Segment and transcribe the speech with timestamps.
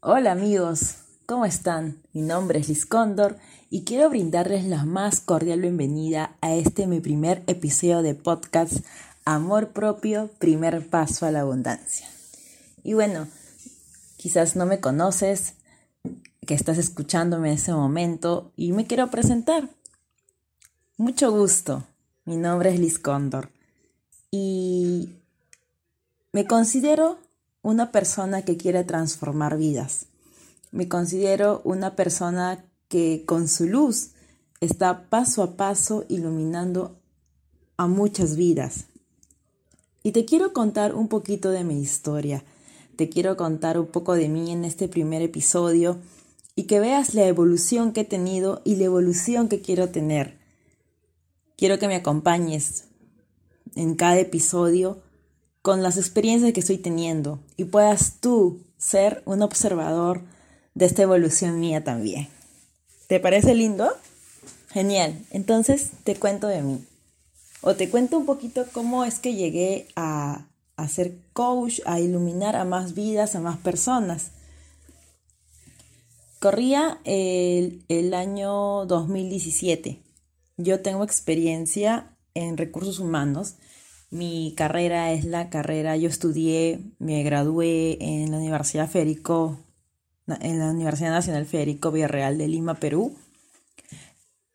[0.00, 0.94] Hola amigos,
[1.26, 2.00] ¿cómo están?
[2.12, 3.36] Mi nombre es Liz Cóndor
[3.68, 8.86] y quiero brindarles la más cordial bienvenida a este mi primer episodio de podcast
[9.24, 12.06] Amor propio, primer paso a la abundancia.
[12.84, 13.26] Y bueno,
[14.18, 15.54] quizás no me conoces,
[16.46, 19.68] que estás escuchándome en ese momento y me quiero presentar.
[20.96, 21.82] Mucho gusto,
[22.24, 23.50] mi nombre es Liz Cóndor
[24.30, 25.16] y
[26.30, 27.18] me considero
[27.68, 30.06] una persona que quiere transformar vidas.
[30.70, 34.12] Me considero una persona que con su luz
[34.62, 36.98] está paso a paso iluminando
[37.76, 38.86] a muchas vidas.
[40.02, 42.42] Y te quiero contar un poquito de mi historia.
[42.96, 45.98] Te quiero contar un poco de mí en este primer episodio
[46.54, 50.38] y que veas la evolución que he tenido y la evolución que quiero tener.
[51.58, 52.84] Quiero que me acompañes
[53.74, 55.02] en cada episodio
[55.68, 60.22] con las experiencias que estoy teniendo y puedas tú ser un observador
[60.72, 62.26] de esta evolución mía también.
[63.06, 63.92] ¿Te parece lindo?
[64.70, 65.26] Genial.
[65.30, 66.86] Entonces te cuento de mí.
[67.60, 70.46] O te cuento un poquito cómo es que llegué a,
[70.76, 74.30] a ser coach, a iluminar a más vidas, a más personas.
[76.40, 80.00] Corría el, el año 2017.
[80.56, 83.56] Yo tengo experiencia en recursos humanos
[84.10, 89.58] mi carrera es la carrera, yo estudié, me gradué en la Universidad Férico,
[90.26, 93.16] en la Universidad Nacional Férico Villarreal de Lima, Perú,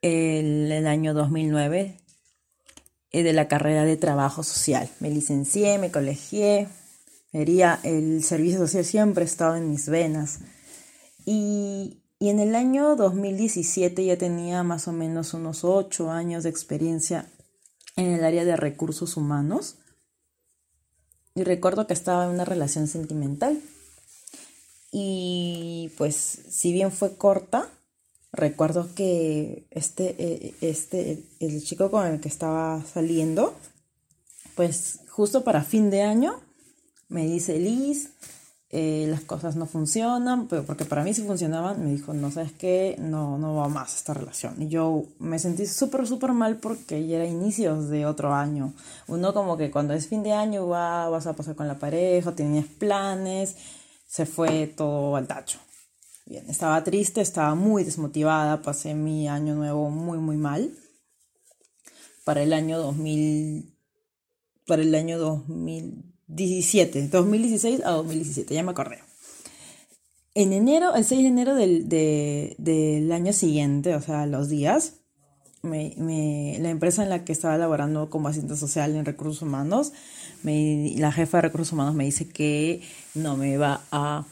[0.01, 1.97] el, el año 2009,
[3.11, 4.89] eh, de la carrera de trabajo social.
[4.99, 6.67] Me licencié, me colegié,
[7.33, 10.39] el servicio social siempre ha estado en mis venas.
[11.25, 16.49] Y, y en el año 2017 ya tenía más o menos unos ocho años de
[16.49, 17.27] experiencia
[17.95, 19.77] en el área de recursos humanos
[21.35, 23.59] y recuerdo que estaba en una relación sentimental.
[24.91, 27.67] Y pues si bien fue corta,
[28.31, 33.55] recuerdo que este, eh, este, el chico con el que estaba saliendo,
[34.55, 36.39] pues justo para fin de año,
[37.09, 38.11] me dice, Liz,
[38.75, 42.53] eh, las cosas no funcionan, pero porque para mí sí funcionaban, me dijo, no sabes
[42.53, 44.59] qué, no, no va más esta relación.
[44.59, 48.73] Y yo me sentí súper, súper mal porque ya era inicios de otro año.
[49.07, 52.31] Uno como que cuando es fin de año va, vas a pasar con la pareja,
[52.31, 53.57] tenías planes,
[54.07, 55.59] se fue todo al tacho.
[56.25, 60.71] Bien, estaba triste, estaba muy desmotivada, pasé mi año nuevo muy, muy mal.
[62.25, 63.71] Para el año 2000,
[64.65, 68.99] para el año 2000 17, 2016 a 2017, ya me acordé.
[70.35, 74.95] En enero, el 6 de enero del, del año siguiente, o sea, los días,
[75.61, 79.93] me, me, la empresa en la que estaba laborando como asistente social en recursos humanos,
[80.43, 82.81] me, la jefa de recursos humanos me dice que
[83.13, 84.25] no me va a,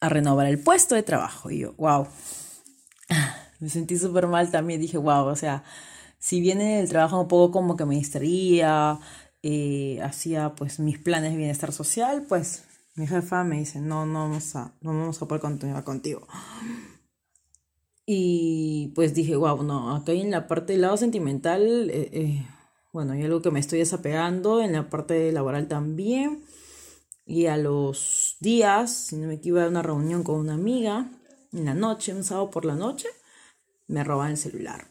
[0.00, 1.50] a renovar el puesto de trabajo.
[1.50, 2.06] Y yo, wow,
[3.60, 4.80] me sentí súper mal también.
[4.80, 5.64] Dije, wow, o sea,
[6.18, 8.98] si viene el trabajo un poco como que me distraía,
[9.42, 12.64] eh, hacía pues mis planes de bienestar social, pues
[12.94, 16.26] mi jefa me dice, no, no vamos a, no vamos a poder continuar contigo.
[18.06, 22.46] Y pues dije, wow, no, acá en la parte del lado sentimental, eh, eh,
[22.92, 26.42] bueno, hay algo que me estoy desapegando, en la parte laboral también.
[27.24, 31.08] Y a los días, si no me equivoco, a una reunión con una amiga,
[31.52, 33.08] en la noche, un sábado por la noche,
[33.86, 34.89] me roban el celular.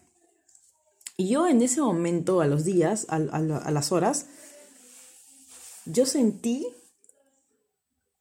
[1.19, 4.27] Y yo en ese momento, a los días, a, las horas,
[5.85, 6.65] yo sentí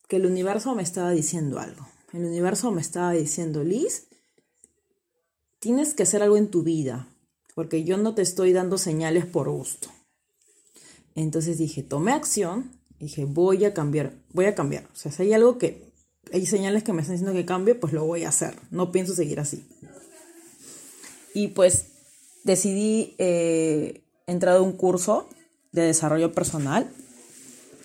[0.09, 1.87] que el universo me estaba diciendo algo.
[2.12, 4.08] El universo me estaba diciendo, Liz,
[5.60, 7.08] tienes que hacer algo en tu vida,
[7.54, 9.91] porque yo no te estoy dando señales por gusto.
[11.14, 14.88] Entonces dije, tomé acción, dije, voy a cambiar, voy a cambiar.
[14.92, 15.92] O sea, si hay algo que,
[16.32, 18.56] hay señales que me están diciendo que cambie, pues lo voy a hacer.
[18.72, 19.69] No pienso seguir así.
[21.32, 21.97] Y pues
[22.44, 25.28] decidí eh, entrar a un curso
[25.72, 26.91] de desarrollo personal.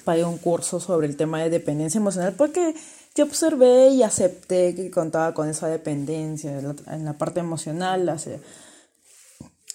[0.04, 2.76] Pagué un curso sobre el tema de dependencia emocional porque
[3.16, 8.40] yo observé y acepté que contaba con esa dependencia en la parte emocional hace,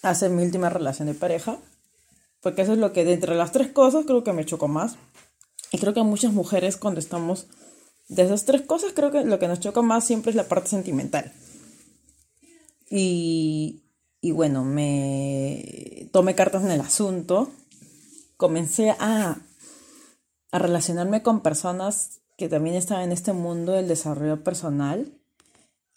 [0.01, 1.57] hace mi última relación de pareja.
[2.41, 4.95] Porque eso es lo que de entre las tres cosas creo que me chocó más.
[5.71, 7.47] Y creo que muchas mujeres cuando estamos
[8.07, 10.69] de esas tres cosas creo que lo que nos choca más siempre es la parte
[10.69, 11.31] sentimental.
[12.89, 13.83] Y
[14.21, 17.51] y bueno, me tomé cartas en el asunto,
[18.37, 19.37] comencé a,
[20.51, 25.11] a relacionarme con personas que también estaban en este mundo del desarrollo personal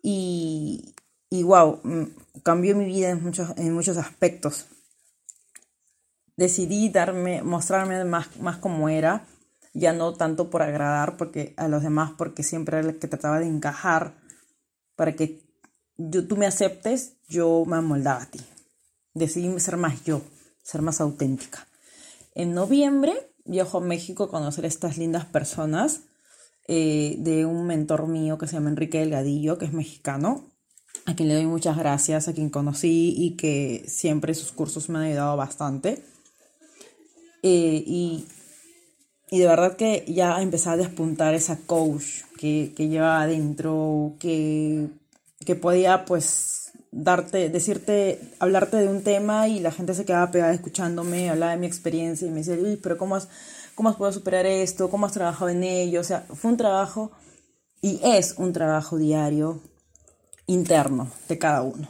[0.03, 0.95] y,
[1.31, 2.03] y wow, mm,
[2.43, 4.67] cambió mi vida en muchos, en muchos aspectos.
[6.37, 9.27] Decidí darme, mostrarme más, más como era,
[9.73, 13.39] ya no tanto por agradar porque a los demás, porque siempre era el que trataba
[13.39, 14.15] de encajar
[14.97, 15.42] para que
[16.11, 18.41] yo, tú me aceptes, yo me amoldaba a ti.
[19.15, 20.23] Decidí ser más yo,
[20.63, 21.67] ser más auténtica.
[22.35, 23.13] En noviembre
[23.45, 26.03] viajo a México a conocer a estas lindas personas
[26.69, 30.45] eh, de un mentor mío que se llama Enrique Delgadillo, que es mexicano,
[31.07, 34.99] a quien le doy muchas gracias, a quien conocí y que siempre sus cursos me
[34.99, 36.05] han ayudado bastante.
[37.43, 38.25] Eh, y,
[39.31, 44.89] y, de verdad que ya empecé a despuntar esa coach que, que llevaba adentro, que,
[45.45, 50.53] que podía pues darte, decirte, hablarte de un tema y la gente se quedaba pegada
[50.53, 53.29] escuchándome, hablaba de mi experiencia y me decía, Uy, pero ¿cómo has,
[53.75, 54.91] ¿cómo has podido superar esto?
[54.91, 56.01] ¿Cómo has trabajado en ello?
[56.01, 57.13] O sea, fue un trabajo
[57.81, 59.61] y es un trabajo diario
[60.47, 61.89] interno de cada uno.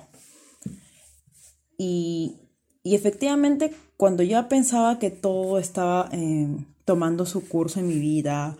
[1.76, 2.36] Y,
[2.82, 6.48] y efectivamente, cuando ya pensaba que todo estaba eh,
[6.84, 8.56] tomando su curso en mi vida,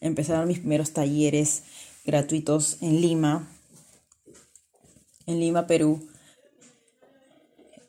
[0.00, 1.62] empezaron mis primeros talleres
[2.04, 3.48] gratuitos en Lima,
[5.26, 6.06] en Lima, Perú.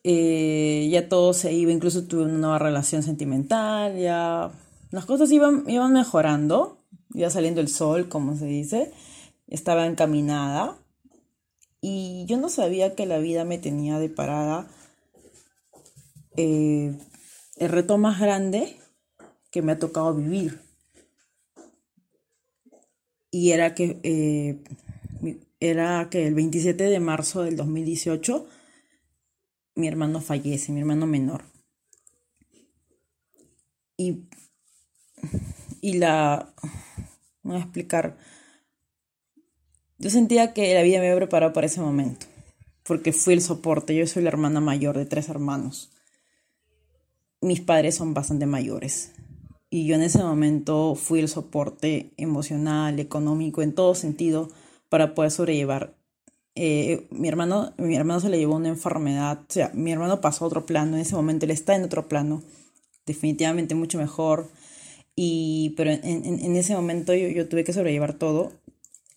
[0.03, 4.51] Eh, ya todo se iba, incluso tuve una nueva relación sentimental, ya
[4.91, 6.77] las cosas iban, iban mejorando,
[7.13, 8.91] iba saliendo el sol, como se dice,
[9.47, 10.77] estaba encaminada
[11.81, 14.67] y yo no sabía que la vida me tenía deparada
[16.37, 16.93] eh,
[17.57, 18.77] el reto más grande
[19.51, 20.61] que me ha tocado vivir.
[23.31, 24.63] Y era que eh,
[25.59, 28.47] era que el 27 de marzo del 2018
[29.75, 31.43] mi hermano fallece, mi hermano menor.
[33.97, 34.23] Y,
[35.81, 36.53] y la...
[37.43, 38.17] Voy a explicar.
[39.97, 42.25] Yo sentía que la vida me había preparado para ese momento,
[42.83, 43.95] porque fui el soporte.
[43.95, 45.91] Yo soy la hermana mayor de tres hermanos.
[47.41, 49.13] Mis padres son bastante mayores.
[49.69, 54.49] Y yo en ese momento fui el soporte emocional, económico, en todo sentido
[54.95, 55.93] para poder sobrellevar.
[56.55, 60.45] Eh, mi, hermano, mi hermano se le llevó una enfermedad, o sea, mi hermano pasó
[60.45, 62.41] a otro plano, en ese momento él está en otro plano,
[63.05, 64.49] definitivamente mucho mejor,
[65.13, 68.53] y, pero en, ese momento yo, tuve que sobrellevar todo.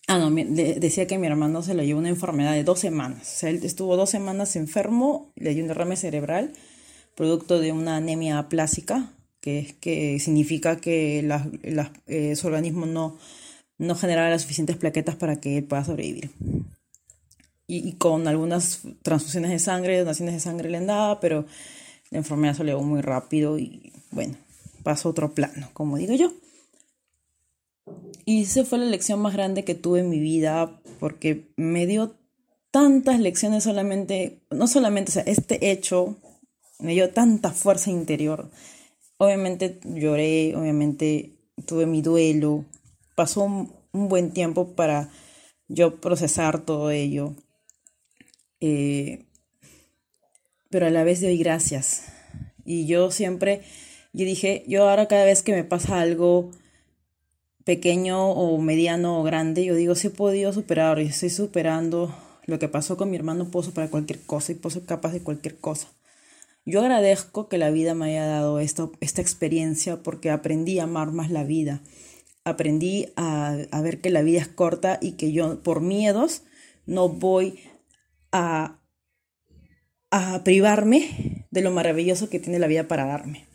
[0.09, 3.39] Ah, no, decía que mi hermano se le llevó una enfermedad de dos semanas, o
[3.39, 6.51] sea, él estuvo dos semanas enfermo, le dio un derrame cerebral,
[7.15, 11.25] producto de una anemia aplásica, que, es, que significa que
[12.07, 13.17] eh, su organismo no
[13.79, 16.29] no generaba las suficientes plaquetas para que él pueda sobrevivir.
[17.65, 21.45] Y, con algunas transfusiones de sangre, donaciones de sangre le daba, pero
[22.09, 24.35] la enfermedad se elevó muy rápido y bueno,
[24.83, 26.33] pasó otro plano, como digo yo.
[28.25, 32.15] Y esa fue la lección más grande que tuve en mi vida porque me dio
[32.71, 36.17] tantas lecciones solamente, no solamente, o sea, este hecho
[36.79, 38.49] me dio tanta fuerza interior.
[39.17, 41.35] Obviamente lloré, obviamente
[41.65, 42.65] tuve mi duelo,
[43.19, 45.09] pasó un, buen tiempo para
[45.67, 47.35] yo procesar todo ello.
[48.61, 49.25] Eh,
[50.69, 52.05] pero a la vez doy gracias.
[52.63, 53.63] Y yo siempre,
[54.13, 56.51] yo dije, yo ahora cada vez que me pasa algo
[57.65, 62.57] pequeño o mediano o grande, yo digo, si he podido superar y estoy superando lo
[62.57, 65.89] que pasó con mi hermano, puedo superar cualquier cosa y ser capaz de cualquier cosa.
[66.65, 71.11] Yo agradezco que la vida me haya dado esto, esta experiencia porque aprendí a amar
[71.11, 71.81] más la vida
[72.43, 76.43] aprendí a, ver que la vida es corta y que yo por miedos
[76.85, 77.59] no voy
[78.31, 78.79] a,
[80.11, 83.47] a privarme de lo maravilloso que tiene la vida para darme.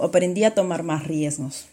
[0.00, 1.66] aprendí a tomar más riesgos,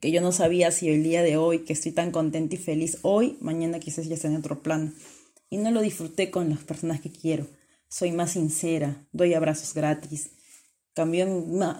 [0.00, 2.98] que yo no sabía si el día de hoy, que estoy tan contenta y feliz
[3.02, 4.92] hoy, mañana quizás ya esté en otro plano.
[5.50, 7.46] Y no lo disfruté con las personas que quiero.
[7.88, 10.30] Soy más sincera, doy abrazos gratis.
[10.94, 11.26] Cambió,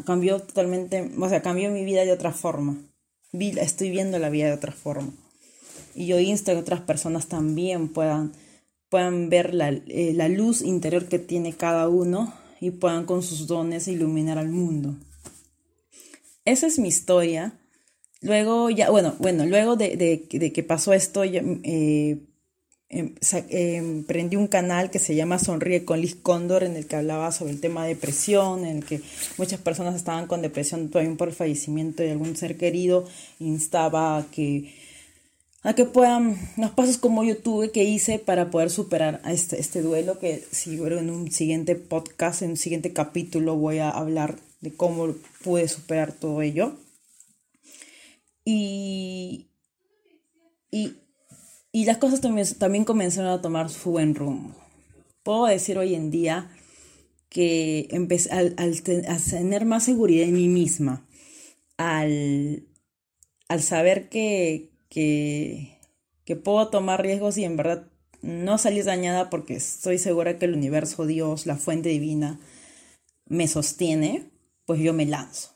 [0.04, 2.89] cambió totalmente, o sea, cambió mi vida de otra forma
[3.32, 5.12] estoy viendo la vida de otra forma.
[5.94, 8.32] Y yo insto a que otras personas también puedan,
[8.88, 13.46] puedan ver la, eh, la luz interior que tiene cada uno y puedan con sus
[13.46, 14.96] dones iluminar al mundo.
[16.44, 17.58] Esa es mi historia.
[18.20, 22.18] Luego ya, bueno, bueno, luego de, de, que pasó esto, eh,
[22.90, 27.30] emprendí em, un canal que se llama Sonríe con Liz Cóndor, en el que hablaba
[27.30, 29.00] sobre el tema de depresión, en el que
[29.38, 33.06] muchas personas estaban con depresión también por el fallecimiento de algún ser querido,
[33.38, 34.74] instaba a que,
[35.62, 39.82] a que puedan, los pasos como yo tuve que hice para poder superar este, este
[39.82, 44.72] duelo, que si en un siguiente podcast, en un siguiente capítulo voy a hablar de
[44.72, 46.74] cómo pude superar todo ello.
[48.44, 49.46] Y,
[50.72, 50.94] y
[51.72, 54.54] y las cosas también, también comenzaron a tomar su buen rumbo.
[55.22, 56.50] Puedo decir hoy en día
[57.28, 61.06] que empecé, al, tener más seguridad en mí misma,
[61.76, 62.66] al,
[63.48, 65.78] al saber que, que,
[66.24, 67.86] que puedo tomar riesgos y en verdad
[68.22, 72.40] no salir dañada porque estoy segura que el universo, Dios, la fuente divina,
[73.26, 74.30] me sostiene,
[74.66, 75.50] pues yo me lanzo.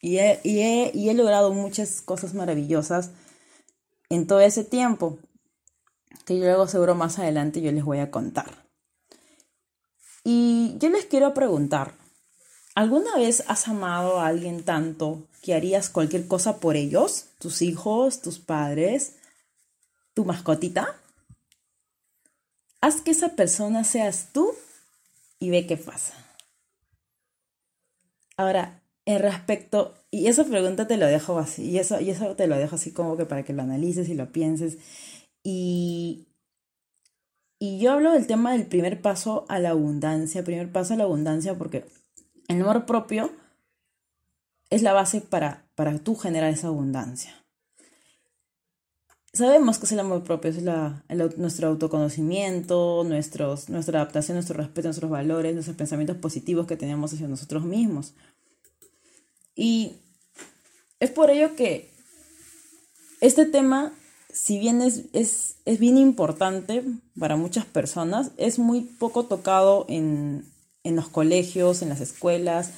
[0.00, 3.10] Y he, y he, y he logrado muchas cosas maravillosas
[4.08, 5.18] en todo ese tiempo,
[6.24, 8.66] que luego seguro más adelante yo les voy a contar.
[10.24, 11.94] Y yo les quiero preguntar,
[12.74, 17.26] ¿alguna vez has amado a alguien tanto que harías cualquier cosa por ellos?
[17.38, 19.16] ¿Tus hijos, tus padres,
[20.14, 21.00] tu mascotita?
[22.80, 24.52] Haz que esa persona seas tú
[25.38, 26.14] y ve qué pasa.
[28.36, 32.46] Ahora, en respecto, y esa pregunta te lo dejo así, y eso, y eso te
[32.46, 34.78] lo dejo así como que para que lo analices y lo pienses.
[35.42, 36.28] Y,
[37.58, 41.04] y yo hablo del tema del primer paso a la abundancia, primer paso a la
[41.04, 41.84] abundancia, porque
[42.48, 43.30] el amor propio
[44.70, 47.42] es la base para, para tú generar esa abundancia
[49.32, 51.04] sabemos que es el amor propio, es la,
[51.36, 57.28] nuestro autoconocimiento, nuestros, nuestra adaptación, nuestro respeto, nuestros valores, nuestros pensamientos positivos que tenemos hacia
[57.28, 58.14] nosotros mismos.
[59.54, 59.96] Y
[61.00, 61.90] es por ello que
[63.20, 63.92] este tema,
[64.32, 66.82] si bien es, es, es bien importante
[67.18, 70.44] para muchas personas, es muy poco tocado en,
[70.84, 72.70] en los colegios, en las escuelas.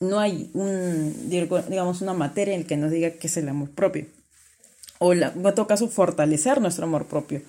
[0.00, 3.70] No hay un, digamos, una materia en la que nos diga qué es el amor
[3.70, 4.06] propio
[5.02, 7.42] o en todo caso fortalecer nuestro amor propio.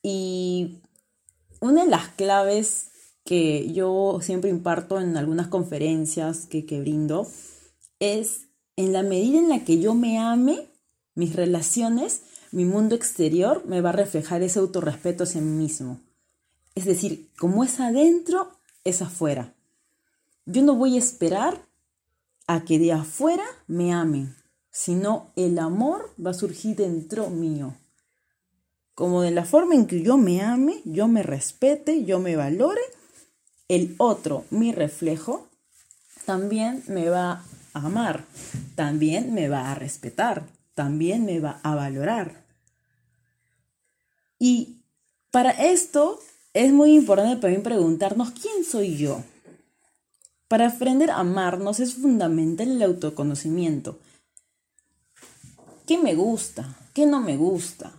[0.00, 0.78] Y
[1.60, 2.86] una de las claves
[3.24, 7.26] que yo siempre imparto en algunas conferencias que, que brindo
[7.98, 10.69] es en la medida en la que yo me ame,
[11.20, 16.00] mis relaciones, mi mundo exterior me va a reflejar ese autorrespeto hacia mí mismo.
[16.74, 18.50] Es decir, como es adentro,
[18.82, 19.54] es afuera.
[20.46, 21.64] Yo no voy a esperar
[22.48, 24.34] a que de afuera me amen
[24.70, 27.74] sino el amor va a surgir dentro mío.
[28.94, 32.82] Como de la forma en que yo me ame, yo me respete, yo me valore,
[33.68, 35.48] el otro, mi reflejo,
[36.26, 38.24] también me va a amar,
[38.74, 40.46] también me va a respetar,
[40.80, 42.42] también me va a valorar.
[44.38, 44.80] Y
[45.30, 46.18] para esto
[46.54, 49.22] es muy importante también preguntarnos quién soy yo.
[50.48, 53.98] Para aprender a amarnos es fundamental el autoconocimiento.
[55.86, 57.92] Qué me gusta, qué no me gusta,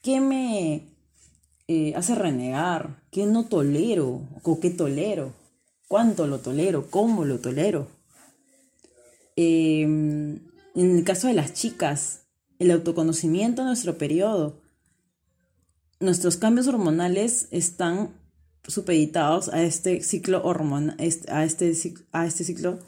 [0.00, 0.88] qué me
[1.68, 5.34] eh, hace renegar, qué no tolero o qué tolero,
[5.86, 7.88] cuánto lo tolero, cómo lo tolero.
[9.36, 10.40] Em,
[10.74, 12.21] en el caso de las chicas,
[12.62, 14.60] el autoconocimiento en nuestro periodo,
[16.00, 18.10] nuestros cambios hormonales están
[18.66, 20.96] supeditados a este ciclo hormonal,
[21.28, 21.72] a este,
[22.12, 22.78] a este ciclo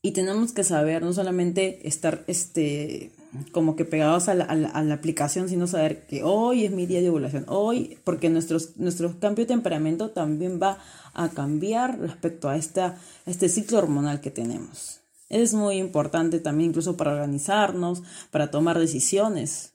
[0.00, 3.12] y tenemos que saber no solamente estar este
[3.52, 7.44] como que pegados a la, aplicación, sino saber que hoy es mi día de ovulación,
[7.48, 10.78] hoy, porque nuestros, nuestro cambio de temperamento también va
[11.12, 14.97] a cambiar respecto a, esta, este ciclo hormonal que tenemos.
[15.28, 19.74] Es muy importante también incluso para organizarnos, para tomar decisiones.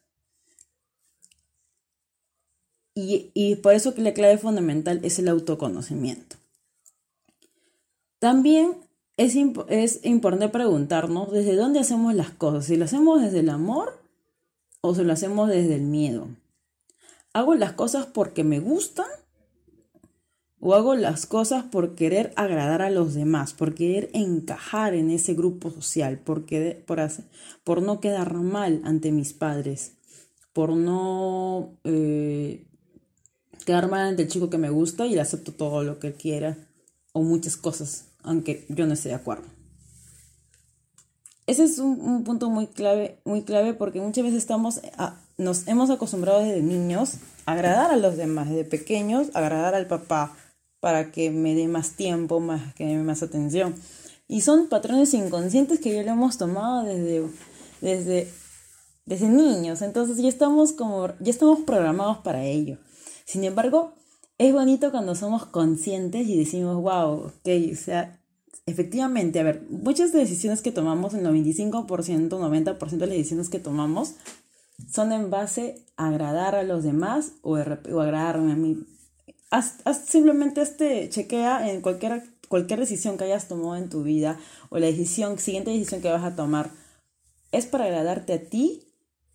[2.95, 6.37] Y, y por eso la clave fundamental es el autoconocimiento.
[8.19, 8.77] También
[9.17, 9.35] es,
[9.67, 13.99] es importante preguntarnos desde dónde hacemos las cosas, si lo hacemos desde el amor
[14.81, 16.27] o si lo hacemos desde el miedo.
[17.33, 19.07] ¿Hago las cosas porque me gustan
[20.65, 25.33] o hago las cosas por querer agradar a los demás, por querer encajar en ese
[25.33, 26.45] grupo social, por,
[27.01, 27.25] hacer,
[27.65, 29.97] por no quedar mal ante mis padres,
[30.53, 32.65] por no eh,
[33.65, 36.57] quedar mal ante el chico que me gusta y le acepto todo lo que quiera
[37.11, 39.43] o muchas cosas aunque yo no esté de acuerdo.
[41.45, 44.79] Ese es un, punto muy clave, muy clave porque muchas veces estamos,
[45.37, 47.15] nos hemos acostumbrado desde niños
[47.45, 50.37] a agradar a los demás, desde pequeños, agradar al papá
[50.83, 53.73] para que me dé más tiempo, más, que me dé más atención.
[54.27, 57.23] Y son patrones inconscientes que ya lo hemos tomado desde,
[57.79, 58.29] desde,
[59.05, 59.81] desde niños.
[59.81, 62.79] Entonces ya estamos como, ya estamos programados para ello.
[63.23, 63.93] Sin embargo,
[64.37, 68.19] es bonito cuando somos conscientes y decimos, wow, ok, o sea,
[68.65, 74.15] efectivamente, a ver, muchas decisiones que tomamos, el 95%, 90% de las decisiones que tomamos
[74.91, 78.85] son en base a agradar a los demás o, agradarme a mí.
[79.53, 84.79] Haz, simplemente este, chequea en cualquier, cualquier decisión que hayas tomado en tu vida o
[84.79, 86.71] la decisión, siguiente decisión que vas a tomar,
[87.51, 88.91] ¿es para agradarte a ti?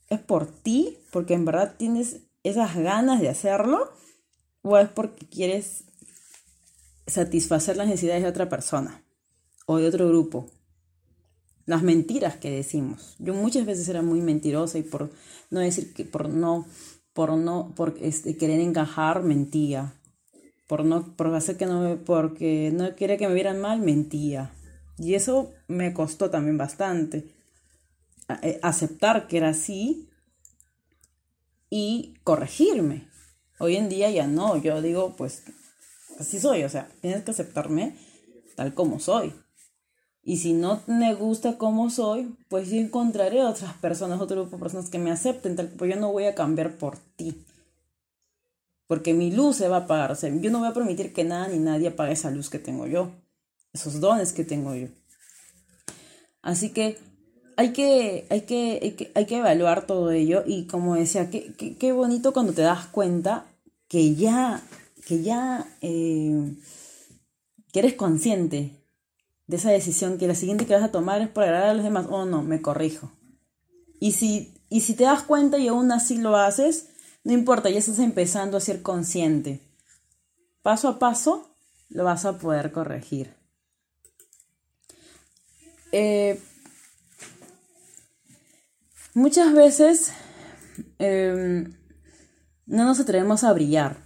[0.09, 0.99] ¿Es por ti?
[1.13, 3.93] Porque en verdad tienes esas ganas de hacerlo
[4.63, 5.85] o es porque quieres
[7.07, 9.05] satisfacer las necesidades de otra persona
[9.67, 10.51] o de otro grupo.
[11.65, 13.15] las mentiras que decimos.
[13.21, 15.13] Yo muchas veces era muy mentirosa y por
[15.51, 16.67] no decir que por no
[17.13, 19.95] por no por este, querer encajar mentía.
[20.69, 24.53] Por no por que no porque no quería que me vieran mal mentía.
[24.99, 27.35] Y eso me costó también bastante
[28.43, 30.09] eh, aceptar que era así
[31.71, 33.09] y corregirme.
[33.59, 35.43] Hoy en día ya no, yo digo, pues
[36.21, 37.97] así soy, o sea, tienes que aceptarme
[38.55, 39.33] tal como soy.
[40.23, 44.63] Y si no me gusta como soy, pues yo encontraré otras personas, otro grupo de
[44.63, 47.47] personas que me acepten, tal, pues yo no voy a cambiar por ti.
[48.89, 50.17] Porque mi luz se va a apagar.
[50.41, 53.13] Yo no voy a permitir que nada ni nadie apague esa luz que tengo yo.
[53.73, 54.89] Esos dones que tengo yo.
[56.43, 56.99] Así que
[57.57, 60.43] hay que, hay que, hay que, evaluar todo ello.
[60.47, 63.47] Y como decía, qué, qué, bonito cuando te das cuenta
[63.89, 64.63] que ya,
[65.07, 66.55] que ya, eh,
[67.73, 68.73] que eres consciente
[69.49, 71.85] de esa decisión, que la siguiente que vas a tomar es por agradar a los
[71.85, 73.13] demás, oh no, me corrijo.
[74.01, 76.91] Y si, y si te das cuenta y aún así lo haces,
[77.25, 79.61] no importa, ya estás empezando a ser consciente.
[80.63, 81.57] Paso a paso
[81.89, 83.35] lo vas a poder corregir.
[85.93, 86.41] Eh,
[89.15, 90.13] muchas veces
[90.99, 91.73] em,
[92.67, 93.97] no nos atrevemos a brillar,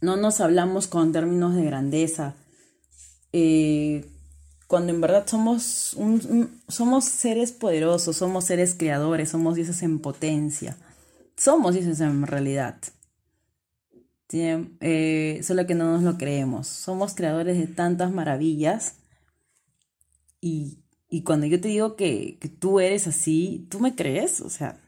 [0.00, 2.34] no nos hablamos con términos de grandeza,
[3.32, 4.06] eh,
[4.66, 5.96] cuando en verdad somos,
[6.68, 10.76] somos seres poderosos, somos seres creadores, somos dioses en potencia,
[11.38, 12.78] somos dioses en realidad.
[14.30, 16.66] Eh, solo que no nos lo creemos.
[16.66, 18.96] Somos creadores de tantas maravillas
[20.40, 20.82] y,
[21.24, 24.40] cuando yo te digo que, tú eres así, ¿tú me crees?
[24.40, 24.80] O sea,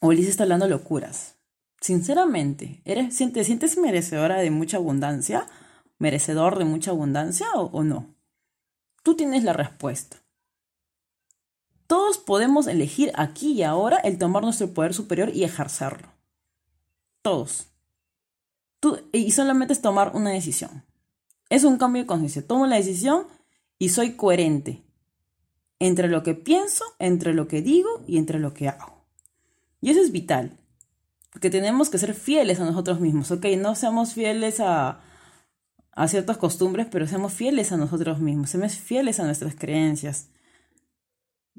[0.00, 1.36] Ulises está hablando locuras.
[1.80, 5.46] Sinceramente, ¿eres, ¿te sientes merecedora de mucha abundancia?
[5.98, 8.14] ¿Merecedor de mucha abundancia o no?
[9.02, 10.18] Tú tienes la respuesta.
[11.88, 16.08] Todos podemos elegir aquí y ahora el tomar nuestro poder superior y ejercerlo.
[17.22, 17.66] Todos.
[19.10, 20.84] Y solamente es tomar una decisión.
[21.48, 22.46] Es un cambio de conciencia.
[22.46, 23.26] Tomo la decisión
[23.78, 24.84] y soy coherente
[25.78, 29.04] entre lo que pienso, entre lo que digo y entre lo que hago.
[29.80, 30.58] Y eso es vital,
[31.30, 33.46] porque tenemos que ser fieles a nosotros mismos, ¿ok?
[33.56, 35.00] No seamos fieles a,
[35.92, 40.28] a ciertas costumbres, pero seamos fieles a nosotros mismos, seamos fieles a nuestras creencias.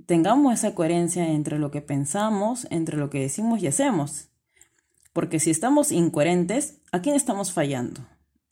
[0.05, 4.29] Tengamos esa coherencia entre lo que pensamos, entre lo que decimos y hacemos.
[5.13, 8.01] Porque si estamos incoherentes, ¿a quién estamos fallando?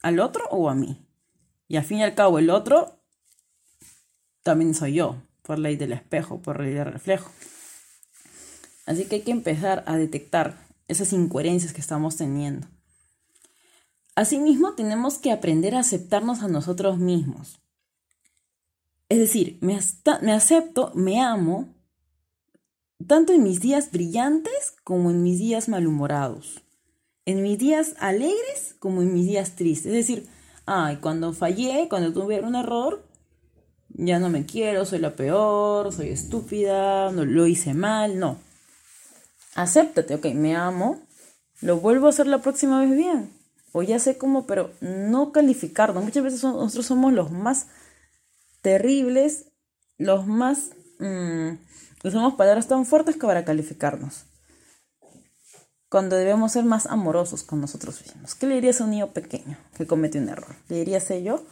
[0.02, 1.06] ¿Al otro o a mí?
[1.68, 3.00] Y al fin y al cabo, el otro
[4.44, 7.30] también soy yo, por ley del espejo, por ley del reflejo.
[8.86, 10.58] Así que hay que empezar a detectar
[10.88, 12.68] esas incoherencias que estamos teniendo.
[14.16, 17.60] Asimismo, tenemos que aprender a aceptarnos a nosotros mismos.
[19.18, 19.76] Es decir, me,
[20.32, 21.74] acepto, me amo,
[23.08, 26.62] tanto en mis días brillantes como en mis días malhumorados,
[27.26, 29.88] en mis días alegres como en mis días tristes.
[29.88, 30.28] Es decir,
[30.68, 33.08] ay, cuando fallé, cuando tuve un error,
[33.90, 38.38] ya no me quiero, soy la peor, soy estúpida, no, lo hice mal, no.
[39.56, 41.02] Acéptate, ok, me amo,
[41.62, 43.32] lo vuelvo a hacer la próxima vez bien
[43.72, 46.04] o ya sé cómo, pero no calificarnos.
[46.04, 47.68] Muchas veces nosotros somos los más
[48.68, 49.46] terribles,
[49.98, 50.72] los más...
[51.00, 51.52] Mmm,
[52.04, 54.26] usamos palabras tan fuertes que para calificarnos.
[55.88, 58.36] Cuando debemos ser más amorosos con nosotros mismos.
[58.36, 60.54] ¿Qué le dirías a un niño pequeño que comete un error?
[60.68, 61.46] ¿Le dirías ello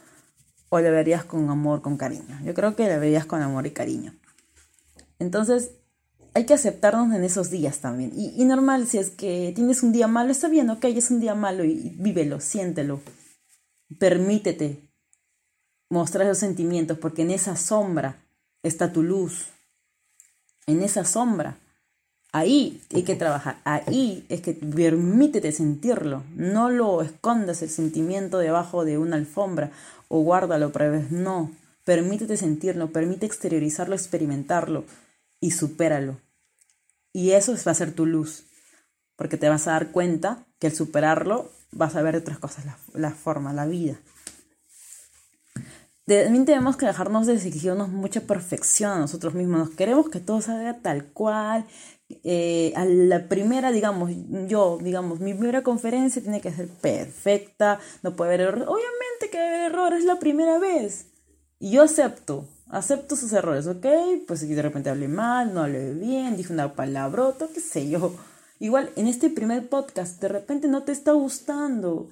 [0.68, 2.38] o le verías con amor, con cariño?
[2.44, 4.14] Yo creo que le verías con amor y cariño.
[5.18, 5.72] Entonces,
[6.34, 8.12] hay que aceptarnos en esos días también.
[8.14, 11.34] Y, normal, si es que tienes un día malo, está bien, ok, es un día
[11.34, 13.00] malo y vívelo, siéntelo.
[14.00, 14.85] Permítete
[15.90, 18.18] mostrar esos sentimientos porque en esa sombra
[18.64, 19.50] está tu luz.
[20.68, 21.58] En esa sombra.
[22.32, 23.60] Ahí hay que trabajar.
[23.64, 26.24] Ahí es que permítete sentirlo.
[26.36, 29.72] No lo escondas el sentimiento debajo de una alfombra
[30.10, 31.12] o guárdalo para vez.
[31.12, 31.52] No.
[31.86, 34.86] Permítete sentirlo, permite exteriorizarlo, experimentarlo
[35.40, 36.18] y supéralo.
[37.14, 38.44] Y eso va a ser tu luz,
[39.16, 43.12] porque te vas a dar cuenta que al superarlo vas a ver otras cosas, la,
[43.12, 43.98] forma, la vida.
[46.06, 49.60] También tenemos que dejarnos de exigirnos mucha perfección a nosotros mismos.
[49.60, 51.66] Nos queremos que todo salga tal cual.
[52.24, 54.12] Eh, a la primera, digamos,
[54.48, 58.68] yo, digamos, mi primera conferencia tiene que ser perfecta, no puede haber errores.
[58.68, 61.08] Obviamente que haber errores la primera vez.
[61.60, 63.88] Y yo acepto, acepto sus errores, ¿ok?
[64.28, 68.14] Pues si de repente hablé mal, no hablé bien, dije una palabrota, qué sé yo.
[68.60, 72.12] Igual en este primer podcast de repente no te está gustando.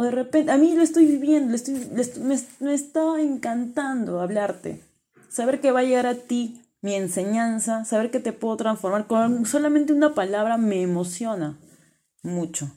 [0.00, 1.74] O de repente, a mí lo estoy viviendo, estoy,
[2.60, 4.80] me, está encantando hablarte.
[5.28, 9.44] saber que va a llegar a ti mi enseñanza, saber que te puedo transformar con
[9.44, 11.58] solamente una palabra me emociona
[12.22, 12.70] mucho.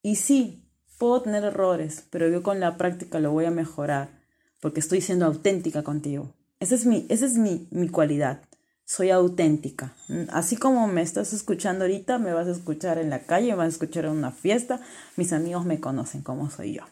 [0.00, 0.62] Y sí,
[0.98, 4.20] puedo tener errores, pero yo con la práctica lo voy a mejorar
[4.60, 6.32] porque estoy siendo auténtica contigo.
[6.60, 8.42] Esa es mi, esa es mi, mi cualidad.
[8.88, 9.92] Soy auténtica.
[10.30, 13.66] Así como me estás escuchando ahorita, me vas a escuchar en la calle, me vas
[13.66, 14.80] a escuchar en una fiesta.
[15.16, 16.84] Mis amigos me conocen como soy yo.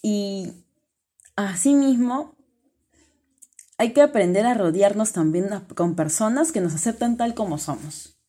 [0.00, 0.64] Y
[1.36, 2.34] asimismo,
[3.76, 8.19] hay que aprender a rodearnos también con personas que nos aceptan tal como somos.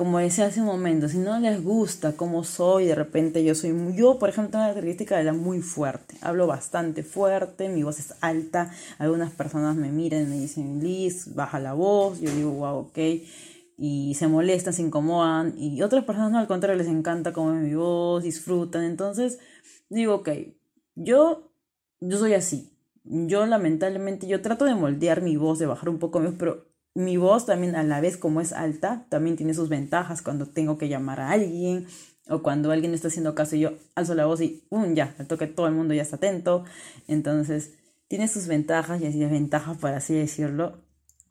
[0.00, 3.74] Como decía hace un momento, si no les gusta cómo soy, de repente yo soy
[3.74, 7.82] muy, yo por ejemplo tengo una característica de la muy fuerte, hablo bastante fuerte, mi
[7.82, 12.30] voz es alta, algunas personas me miran y me dicen, Liz, baja la voz, yo
[12.30, 12.98] digo, wow, ok,
[13.76, 17.60] y se molestan, se incomodan, y otras personas no, al contrario, les encanta cómo es
[17.60, 19.38] mi voz, disfrutan, entonces
[19.90, 20.30] digo, ok,
[20.94, 21.52] yo,
[22.00, 22.72] yo soy así,
[23.04, 26.69] yo lamentablemente, yo trato de moldear mi voz, de bajar un poco mi voz, pero
[26.94, 30.78] mi voz también a la vez como es alta, también tiene sus ventajas cuando tengo
[30.78, 31.86] que llamar a alguien
[32.28, 35.26] o cuando alguien está haciendo caso y yo alzo la voz y um, ya, al
[35.26, 36.64] toque todo el mundo ya está atento.
[37.08, 37.72] Entonces,
[38.08, 40.82] tiene sus ventajas y desventajas, por así decirlo.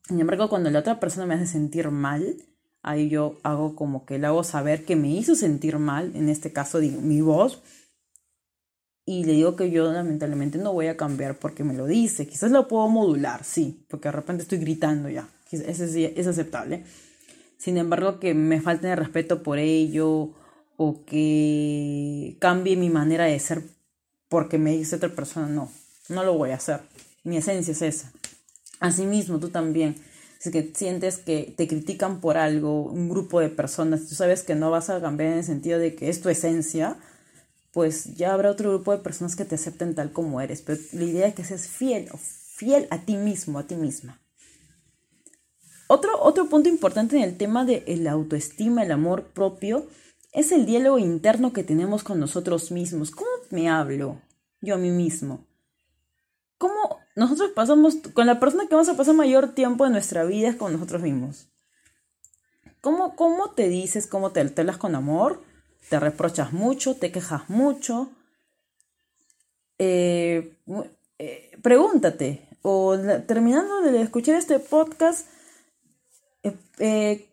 [0.08, 2.38] Sin embargo, cuando la otra persona me hace sentir mal,
[2.82, 6.52] ahí yo hago como que le hago saber que me hizo sentir mal, en este
[6.52, 7.62] caso digo, mi voz,
[9.06, 12.28] y le digo que yo lamentablemente no voy a cambiar porque me lo dice.
[12.28, 15.28] Quizás lo puedo modular, sí, porque de repente estoy gritando ya.
[15.52, 16.84] Es aceptable.
[17.58, 20.34] Sin embargo, que me falte de respeto por ello
[20.78, 23.64] o que cambie mi manera de ser
[24.30, 25.70] porque me dice otra persona, no,
[26.08, 26.82] no lo voy a hacer.
[27.24, 28.14] Mi esencia es esa.
[28.80, 29.96] Asimismo, tú también.
[30.40, 34.56] Si que sientes que te critican por algo, un grupo de personas, tú sabes que
[34.56, 36.96] no vas a cambiar en el sentido de que es tu esencia,
[37.74, 40.62] pues ya habrá otro grupo de personas que te acepten tal como eres.
[40.62, 44.19] Pero la idea es que seas fiel, fiel a ti mismo, a ti misma.
[45.92, 49.88] Otro, otro punto importante en el tema de la autoestima, el amor propio,
[50.32, 53.12] es el diálogo interno que tenemos con nosotros mismos.
[53.12, 54.22] ¿Cómo me hablo
[54.62, 55.46] yo a mí mismo?
[56.58, 60.50] ¿Cómo nosotros pasamos, con la persona que vamos a pasar mayor tiempo de nuestra vida
[60.50, 61.48] es con nosotros mismos?
[62.82, 65.42] ¿Cómo, cómo te dices, cómo te alteras con amor?
[65.90, 68.10] te reprochas mucho, te quejas mucho.
[69.80, 70.56] Eh,
[71.18, 72.98] eh, pregúntate, o
[73.28, 75.28] terminando de escuchar este podcast,
[76.44, 77.30] eh,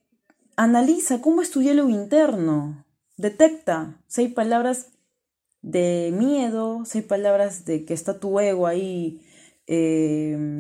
[0.57, 2.85] analiza cómo es tu diálogo interno,
[3.17, 4.89] detecta si hay palabras
[5.63, 9.23] de miedo, si hay palabras de que está tu ego ahí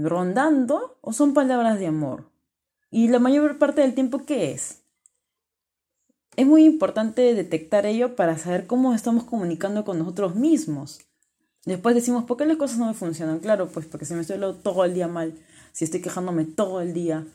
[0.03, 2.29] rondando, o son palabras de amor.
[2.91, 4.83] Y la mayor parte del tiempo, ¿qué es?
[6.37, 11.01] Es muy importante detectar ello para saber cómo estamos comunicando con nosotros mismos.
[11.65, 13.41] Después decimos, ¿por qué las cosas no me funcionan?
[13.41, 15.35] Claro, pues porque si me estoy todo el día mal,
[15.73, 17.27] si estoy quejándome todo el día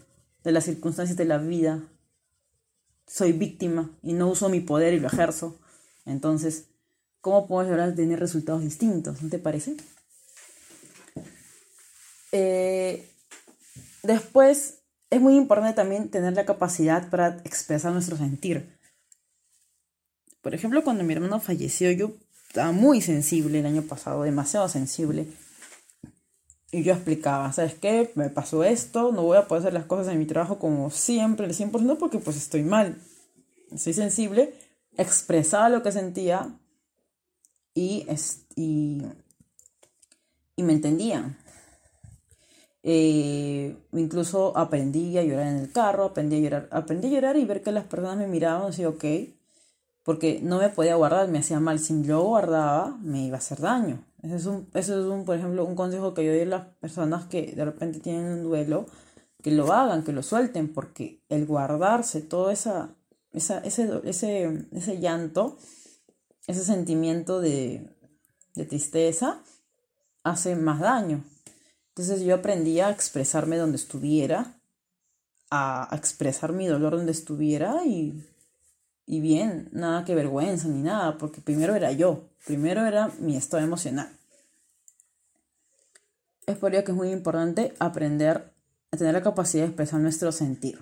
[0.44, 1.84] de las circunstancias de la vida,
[3.08, 5.60] soy víctima y no uso mi poder y lo ejerzo.
[6.06, 6.66] Entonces,
[7.20, 9.22] ¿cómo puedo lograr a tener resultados distintos?
[9.22, 9.76] ¿No te parece?
[12.32, 13.10] Eh,
[14.04, 18.80] después, es muy importante también tener la capacidad para expresar nuestro sentir.
[20.42, 22.14] Por ejemplo, cuando mi hermano falleció, yo
[22.48, 25.28] estaba muy sensible el año pasado, demasiado sensible.
[26.72, 28.12] Y yo explicaba, ¿sabes qué?
[28.16, 31.46] Me pasó esto, no voy a poder hacer las cosas en mi trabajo como siempre,
[31.46, 32.98] el 100%, porque pues estoy mal.
[33.76, 34.54] Soy sensible,
[34.98, 36.58] expresaba lo que sentía
[37.74, 38.06] y,
[38.56, 39.02] y,
[40.56, 41.38] y me entendían.
[42.84, 47.46] Eh, incluso aprendí a llorar en el carro, aprendí a llorar, aprendí a llorar y
[47.46, 49.06] ver que las personas me miraban decía, ok,
[50.04, 51.80] porque no me podía guardar, me hacía mal.
[51.80, 54.04] Si yo guardaba, me iba a hacer daño.
[54.22, 56.68] Ese es, un, eso es un, por ejemplo, un consejo que yo doy a las
[56.76, 58.86] personas que de repente tienen un duelo,
[59.42, 62.96] que lo hagan, que lo suelten, porque el guardarse todo esa,
[63.32, 65.58] esa, ese, ese, ese llanto,
[66.46, 67.90] ese sentimiento de,
[68.54, 69.42] de tristeza,
[70.24, 71.24] hace más daño.
[71.90, 74.62] Entonces yo aprendí a expresarme donde estuviera,
[75.50, 78.24] a, a expresar mi dolor donde estuviera y
[79.12, 83.62] y bien, nada que vergüenza ni nada, porque primero era yo, primero era mi estado
[83.62, 84.10] emocional.
[86.46, 88.54] Es por ello que es muy importante aprender
[88.90, 90.82] a tener la capacidad de expresar nuestro sentir.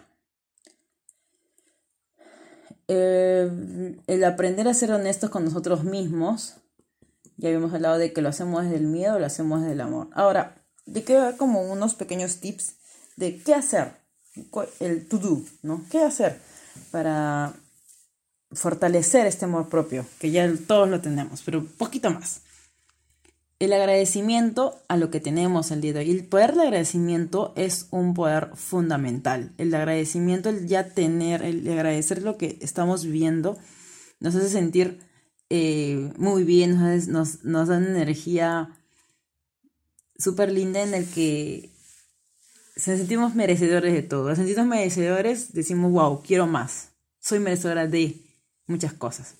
[2.88, 6.58] Eh, el aprender a ser honestos con nosotros mismos,
[7.38, 10.10] ya habíamos hablado de que lo hacemos desde el miedo, lo hacemos desde el amor.
[10.13, 12.76] Ahora, de que dar como unos pequeños tips
[13.15, 13.94] de qué hacer,
[14.80, 15.84] el to do, ¿no?
[15.89, 16.39] ¿Qué hacer
[16.92, 17.56] para
[18.52, 22.42] fortalecer este amor propio, que ya todos lo tenemos, pero poquito más.
[23.60, 26.12] el agradecimiento a lo que tenemos el día de hoy.
[26.12, 29.52] El poder del agradecimiento es un poder fundamental.
[29.58, 33.58] El agradecimiento, el ya tener, el agradecer lo que estamos viviendo,
[34.22, 35.00] nos hace sentir
[35.50, 36.80] eh, muy bien,
[37.12, 38.70] nos, nos, da una energía
[40.18, 41.70] súper linda en el que
[42.78, 44.30] se sentimos merecedores de todo.
[44.30, 46.92] Nos sentimos merecedores, decimos, wow, quiero más.
[47.20, 48.29] Soy merecedora de
[48.69, 49.36] muchas cosas.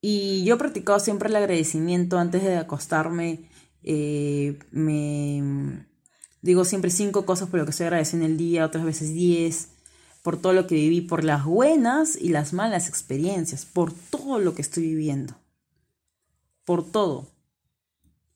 [0.00, 3.48] Y yo he practicado siempre el agradecimiento antes de acostarme.
[3.82, 5.86] Eh, me
[6.40, 9.68] digo siempre cinco cosas por lo que estoy agradeciendo en el día, otras veces diez,
[10.22, 14.54] por todo lo que viví, por las buenas y las malas experiencias, por todo lo
[14.54, 15.34] que estoy viviendo.
[16.64, 17.28] Por todo.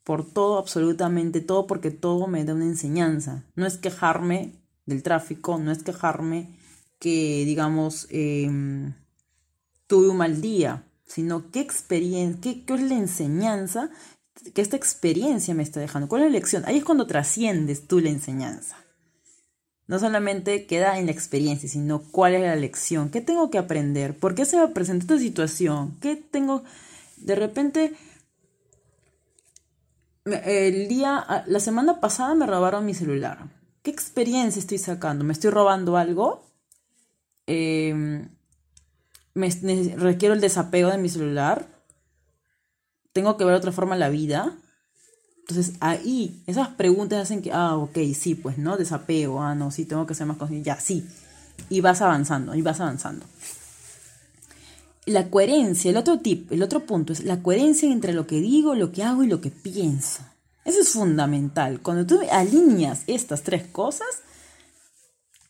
[0.04, 3.44] Por todo, absolutamente todo, porque todo me da una enseñanza.
[3.56, 4.52] No es quejarme
[4.85, 6.56] del tráfico, no es quejarme
[7.00, 8.94] que, digamos, em,
[9.87, 13.90] tuve un mal día sino qué experiencia, qué, es la enseñanza
[14.55, 16.09] que esta experiencia me está dejando.
[16.09, 16.64] ¿Cuál es la lección?
[16.66, 18.77] Ahí es cuando trasciendes tú la enseñanza.
[19.87, 23.09] No solamente queda en la experiencia, sino cuál es la lección.
[23.09, 24.18] ¿Qué tengo que aprender?
[24.18, 25.96] ¿Por qué se me presentó esta situación?
[26.01, 26.64] ¿Qué tengo?
[27.18, 27.94] De repente,
[30.25, 33.49] el día, la semana pasada me robaron mi celular.
[33.83, 35.25] ¿Qué experiencia estoy sacando?
[35.25, 36.44] ¿Me estoy robando algo?
[37.46, 38.27] Eh,
[39.37, 39.51] me,
[39.96, 41.68] requiero el desapego de mi celular,
[43.12, 44.57] tengo que ver otra forma la vida.
[45.40, 48.77] Entonces ahí, esas preguntas hacen que, ah, ok, sí, pues, ¿no?
[48.77, 51.07] Desapego, ah, no, sí, tengo que ser más consciente, ya, sí.
[51.68, 53.25] Y vas avanzando, y vas avanzando.
[55.05, 58.75] La coherencia, el otro tip, el otro punto es la coherencia entre lo que digo,
[58.75, 60.22] lo que hago y lo que pienso.
[60.64, 61.81] Eso es fundamental.
[61.81, 64.09] Cuando tú alineas estas tres cosas,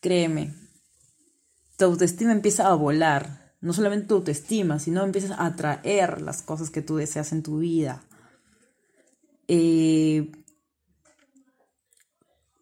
[0.00, 0.52] créeme,
[1.78, 6.70] tu autoestima empieza a volar, no solamente tu autoestima, sino empiezas a atraer las cosas
[6.70, 8.00] que tú deseas en tu vida.
[9.48, 10.30] Eh,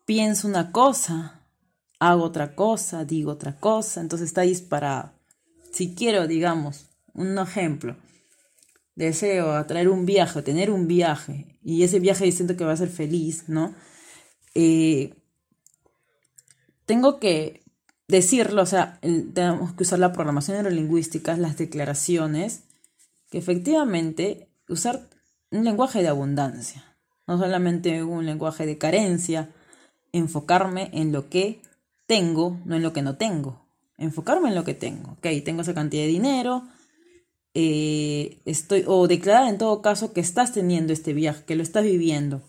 [0.06, 1.46] pienso una cosa,
[1.98, 5.12] hago otra cosa, digo otra cosa, entonces está disparado.
[5.72, 7.98] Si quiero, digamos, un ejemplo,
[8.94, 12.88] deseo atraer un viaje, tener un viaje, y ese viaje siento que va a ser
[12.88, 13.74] feliz, ¿no?
[14.54, 15.14] Eh,
[16.86, 17.63] tengo que
[18.08, 22.64] decirlo, o sea, tenemos que usar la programación neurolingüística, las declaraciones,
[23.30, 25.08] que efectivamente usar
[25.50, 26.84] un lenguaje de abundancia,
[27.26, 29.50] no solamente un lenguaje de carencia,
[30.12, 31.60] enfocarme en lo que
[32.06, 33.66] tengo, no en lo que no tengo,
[33.98, 36.64] enfocarme en lo que tengo, ok, tengo esa cantidad de dinero,
[37.54, 41.84] eh, estoy, o declarar en todo caso que estás teniendo este viaje, que lo estás
[41.84, 42.42] viviendo.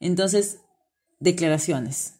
[0.00, 0.58] Entonces,
[1.20, 2.19] declaraciones,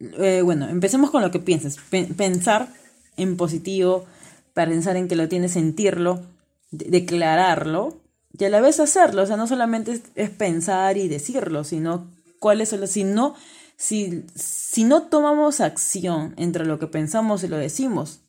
[0.00, 1.78] eh, bueno, empecemos con lo que piensas.
[2.16, 2.68] pensar
[3.16, 4.06] en positivo,
[4.52, 6.22] pensar en que lo tienes, sentirlo,
[6.70, 8.00] declararlo
[8.32, 9.22] y a la vez hacerlo.
[9.22, 12.90] O sea, no solamente es, pensar y decirlo, sino cuáles son los...
[12.90, 13.34] Si no,
[13.76, 18.20] si, si no tomamos acción entre lo que pensamos y lo decimos,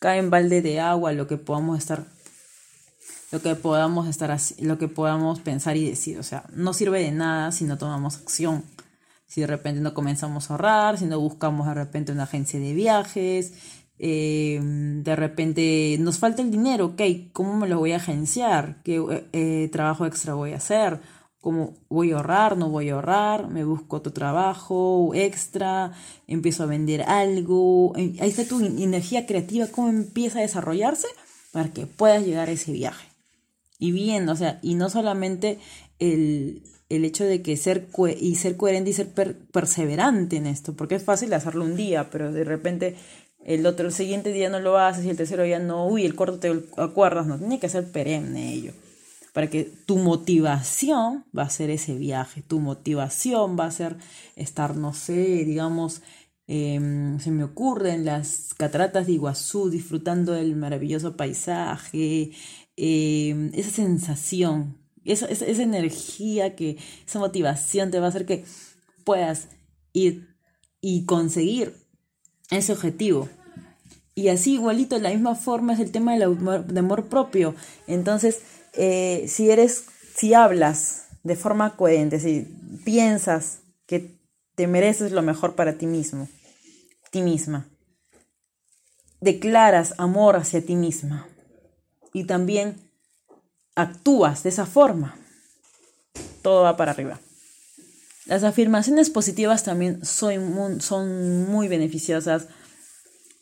[0.00, 2.06] cae en balde de agua lo que podamos estar
[3.30, 7.12] lo que podamos estar lo que podamos pensar y decir, o sea, no sirve de
[7.12, 8.62] nada si no tomamos acción
[9.32, 12.74] si de repente no comenzamos a ahorrar, si no buscamos de repente una agencia de
[12.74, 13.54] viajes,
[13.98, 17.00] eh, de repente nos falta el dinero, ok,
[17.32, 18.82] ¿cómo me lo voy a agenciar?
[18.82, 21.00] ¿Qué eh, eh, trabajo extra voy a hacer?
[21.40, 22.58] ¿Cómo voy a ahorrar?
[22.58, 23.48] ¿No voy a ahorrar?
[23.48, 25.92] ¿Me busco otro trabajo extra?
[26.26, 27.94] ¿Empiezo a vender algo?
[27.96, 31.06] Ahí está tu energía creativa, ¿cómo empieza a desarrollarse?
[31.52, 33.08] Para que puedas llegar a ese viaje.
[33.78, 35.58] Y bien, o sea, y no solamente
[35.98, 36.62] el,
[36.96, 37.88] el hecho de que ser
[38.20, 39.08] y ser coherente y ser
[39.50, 42.96] perseverante en esto, porque es fácil hacerlo un día, pero de repente
[43.44, 46.14] el otro el siguiente día no lo haces y el tercero día no, uy, el
[46.14, 48.72] cuarto te acuerdas, no, tiene que ser perenne ello,
[49.32, 53.96] para que tu motivación va a ser ese viaje, tu motivación va a ser
[54.36, 56.02] estar, no sé, digamos,
[56.46, 62.32] em, se me ocurre en las cataratas de Iguazú, disfrutando del maravilloso paisaje,
[62.76, 68.44] em, esa sensación esa, esa, energía, que, esa motivación te va a hacer que
[69.04, 69.48] puedas
[69.92, 70.28] ir
[70.80, 71.74] y conseguir
[72.50, 73.28] ese objetivo.
[74.14, 77.54] Y así igualito, de la misma forma es el tema del amor, de amor propio.
[77.86, 78.42] Entonces,
[78.74, 82.46] eh, si eres, si hablas de forma coherente, si
[82.84, 84.18] piensas que
[84.54, 86.28] te mereces lo mejor para ti mismo,
[87.10, 87.68] ti misma,
[89.20, 91.28] declaras amor hacia ti misma
[92.12, 92.76] y también
[93.74, 95.16] actúas de esa forma,
[96.42, 97.20] todo va para arriba.
[98.26, 102.48] Las afirmaciones positivas también son muy, beneficiosas.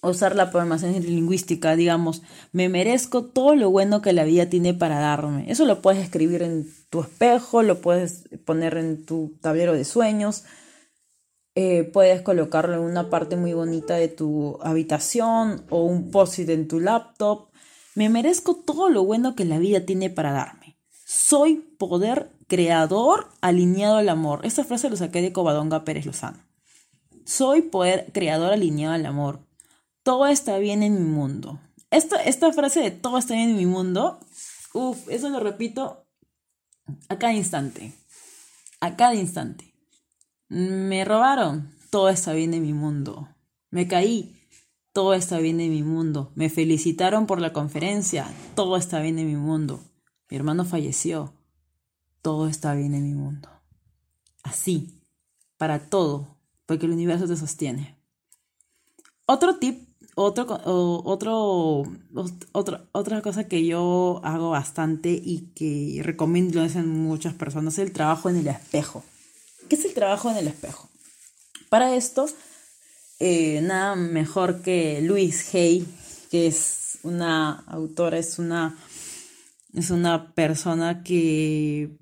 [0.03, 4.99] usar la programación lingüística, digamos, me merezco todo lo bueno que la vida tiene para
[4.99, 5.51] darme.
[5.51, 10.45] Eso lo puedes escribir en tu espejo, lo puedes poner en tu tablero de sueños,
[11.55, 16.67] eh, puedes colocarlo en una parte muy bonita de tu habitación o un post-it en
[16.67, 17.50] tu laptop.
[17.95, 20.79] Me merezco todo lo bueno que la vida tiene para darme.
[21.05, 24.41] Soy poder creador alineado al amor.
[24.45, 26.39] Esta frase lo saqué de Covadonga Pérez Lozano.
[27.25, 29.51] Soy poder creador alineado al amor
[30.03, 31.61] todo está bien en mi mundo.
[31.91, 34.21] Esta, esta frase de todo está bien en mi mundo,
[34.73, 36.07] uff, eso lo repito
[37.09, 37.93] a cada instante.
[38.81, 39.75] A cada instante.
[40.49, 43.29] Me robaron, todo está bien en mi mundo.
[43.71, 44.40] Me caí,
[44.93, 46.33] todo está bien en mi mundo.
[46.35, 49.81] Me felicitaron por la conferencia, todo está bien en mi mundo.
[50.29, 51.33] Mi hermano falleció,
[52.23, 53.49] todo está bien en mi mundo.
[54.43, 55.01] Así,
[55.57, 57.99] para todo, porque el universo te sostiene.
[59.27, 60.61] Otro tip otro,
[62.53, 67.87] otro, otra cosa que yo hago bastante y que recomiendo lo hacen muchas personas es
[67.87, 69.03] el trabajo en el espejo.
[69.69, 70.89] ¿Qué es el trabajo en el espejo?
[71.69, 72.27] Para esto,
[73.21, 75.87] eh, nada mejor que Louise Hay,
[76.31, 78.77] que es una autora, es una,
[79.73, 81.97] es una persona que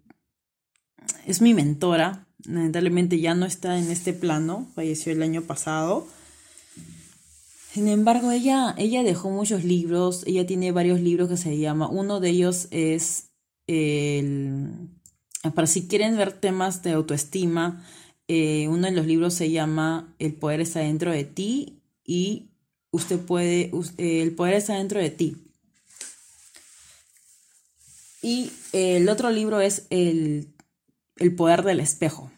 [1.27, 2.27] es mi mentora.
[2.45, 6.07] Lamentablemente ya no está en este plano, falleció el año pasado
[7.79, 12.19] sin embargo, ella, ella dejó muchos libros, ella tiene varios libros que se llama, uno
[12.19, 13.31] de ellos es
[13.69, 14.89] el,
[15.55, 17.85] para si quieren ver temas de autoestima,
[18.29, 22.51] eh, uno de los libros se llama El poder está dentro de ti y
[22.91, 25.37] usted puede, el poder está dentro de ti.
[28.21, 30.49] Y el otro libro es el,
[31.17, 32.31] el poder del espejo.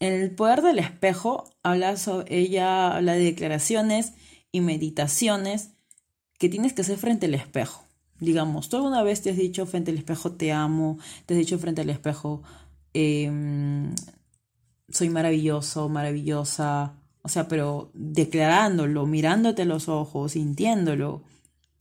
[0.00, 1.94] El poder del espejo habla
[2.28, 4.14] ella habla de declaraciones
[4.50, 5.70] y meditaciones
[6.38, 7.84] que tienes que hacer frente al espejo.
[8.18, 11.58] Digamos, tú alguna vez te has dicho frente al espejo te amo, te has dicho
[11.58, 12.42] frente al espejo
[12.94, 13.94] em,
[14.88, 21.22] soy maravilloso, maravillosa, o sea, pero declarándolo, mirándote los ojos, sintiéndolo.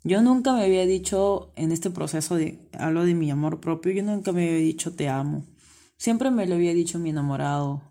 [0.03, 4.03] Yo nunca me había dicho en este proceso de hablo de mi amor propio, yo
[4.03, 5.43] nunca me había dicho te amo.
[5.97, 7.81] Siempre me lo había dicho mi enamorado,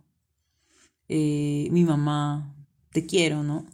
[1.08, 2.54] eh, mi mamá,
[2.90, 3.66] te quiero, ¿no?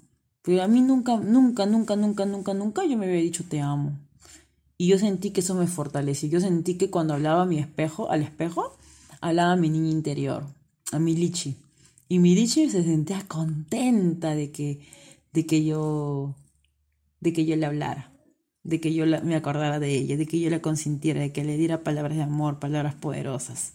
[0.42, 3.98] Pero a mí nunca, nunca, nunca, nunca, nunca, nunca yo me había dicho te amo.
[4.76, 6.28] Y yo sentí que eso me fortaleció.
[6.28, 8.76] Yo sentí que cuando hablaba mi espejo, al espejo,
[9.24, 10.44] hablaba mi niña interior,
[10.92, 11.56] a mi Lichi.
[12.08, 14.86] Y mi Lichi se sentía contenta de que,
[15.32, 16.34] de que yo,
[17.20, 18.12] de que yo le hablara,
[18.64, 21.56] de que yo me acordara de ella, de que yo la consintiera, de que le
[21.56, 23.72] diera palabras de amor, palabras poderosas.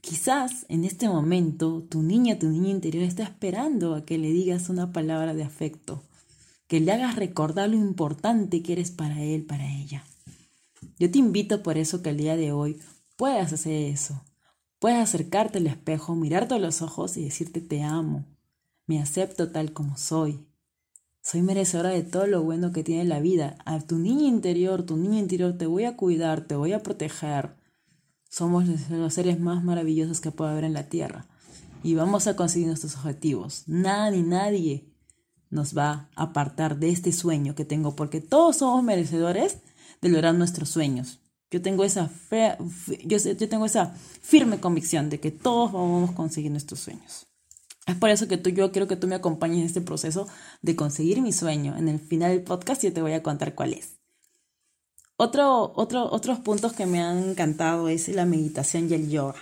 [0.00, 4.68] Quizás en este momento tu niña, tu niña interior está esperando a que le digas
[4.68, 6.02] una palabra de afecto,
[6.66, 10.04] que le hagas recordar lo importante que eres para él, para ella.
[10.98, 12.78] Yo te invito por eso que el día de hoy
[13.16, 14.24] puedas hacer eso.
[14.78, 18.24] Puedes acercarte al espejo, mirarte a los ojos y decirte te amo.
[18.86, 20.46] Me acepto tal como soy.
[21.20, 23.58] Soy merecedora de todo lo bueno que tiene la vida.
[23.64, 27.56] A tu niña interior, tu niña interior te voy a cuidar, te voy a proteger.
[28.30, 31.26] Somos los seres más maravillosos que puede haber en la Tierra
[31.82, 33.64] y vamos a conseguir nuestros objetivos.
[33.66, 34.92] Nada ni nadie
[35.50, 39.58] nos va a apartar de este sueño que tengo porque todos somos merecedores
[40.00, 41.20] de lograr nuestros sueños.
[41.50, 42.56] Yo tengo esa fe,
[43.04, 47.26] yo, yo tengo esa firme convicción de que todos vamos a conseguir nuestros sueños.
[47.86, 50.28] Es por eso que tú, yo quiero que tú me acompañes en este proceso
[50.60, 51.74] de conseguir mi sueño.
[51.78, 53.98] En el final del podcast yo te voy a contar cuál es.
[55.16, 59.36] Otro, otro, otros puntos que me han encantado es la meditación y el yoga.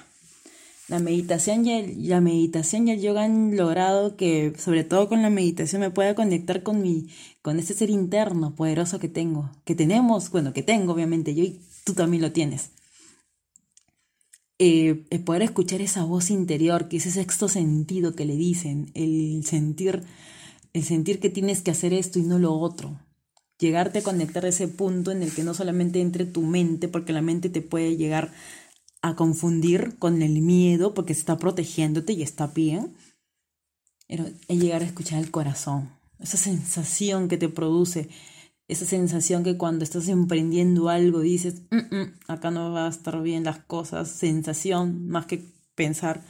[0.89, 5.23] La meditación y el, la meditación y el yoga han logrado que, sobre todo con
[5.23, 7.09] la meditación, me pueda conectar con mi,
[7.43, 11.61] con ese ser interno poderoso que tengo, que tenemos, bueno, que tengo obviamente yo y
[11.87, 12.73] tú también lo tienes.
[14.59, 19.45] Eh, poder escuchar esa voz interior, que es ese sexto sentido que le dicen, el
[19.45, 20.03] sentir,
[20.73, 22.99] el sentir que tienes que hacer esto y no lo otro,
[23.59, 27.13] llegarte a conectar a ese punto en el que no solamente entre tu mente, porque
[27.13, 28.33] la mente te puede llegar
[29.01, 32.97] a confundir con el miedo, porque está protegiéndote y está bien,
[34.09, 38.09] pero es llegar a escuchar el corazón, esa sensación que te produce,
[38.69, 43.23] esa sensación que cuando estás emprendiendo algo dices, mm, mm, acá no va a estar
[43.23, 45.45] bien las cosas, sensación más que
[45.75, 46.23] pensar,